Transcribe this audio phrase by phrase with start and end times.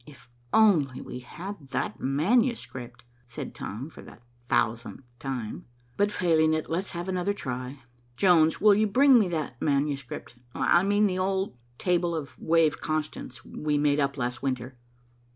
[0.07, 4.17] "If we only had that manuscript," said Tom, for the
[4.49, 7.83] thousandth time, "but failing it, let's have another try.
[8.17, 10.33] Jones, will you bring me that manuscript?
[10.55, 14.75] I mean the old table of wave constants we made up last winter."